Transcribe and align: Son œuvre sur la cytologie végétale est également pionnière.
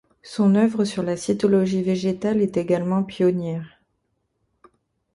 Son 0.23 0.55
œuvre 0.55 0.83
sur 0.83 1.03
la 1.03 1.15
cytologie 1.15 1.83
végétale 1.83 2.41
est 2.41 2.57
également 2.57 3.03
pionnière. 3.03 3.79